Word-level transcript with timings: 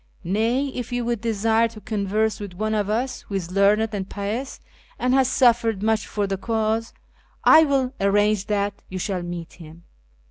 Nay, 0.23 0.69
if 0.69 0.91
you 0.91 1.05
would 1.05 1.21
desire 1.21 1.67
to 1.67 1.79
converse 1.79 2.39
with 2.39 2.55
one 2.55 2.73
of 2.73 2.89
us 2.89 3.21
who 3.27 3.35
is 3.35 3.51
learned 3.51 3.87
and 3.93 4.09
pious 4.09 4.59
and 4.97 5.13
has 5.13 5.27
suffered 5.29 5.83
much 5.83 6.07
for 6.07 6.25
the 6.25 6.37
cause, 6.37 6.91
1 7.43 7.69
will 7.69 7.93
arrange 8.01 8.47
that 8.47 8.81
you 8.89 8.97
shall 8.97 9.21
meet 9.21 9.53
him. 9.53 9.83